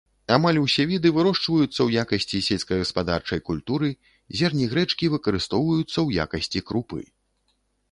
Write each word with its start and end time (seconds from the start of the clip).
Амаль 0.35 0.59
усе 0.61 0.83
віды 0.91 1.09
вырошчваюцца 1.17 1.69
ў 1.69 1.89
якасці 2.03 2.39
сельскагаспадарчай 2.47 3.43
культуры, 3.51 3.89
зерні 4.41 4.65
грэчкі 4.75 5.13
выкарыстоўваюцца 5.19 5.95
ў 6.07 6.27
якасці 6.27 6.59
крупы. 6.73 7.01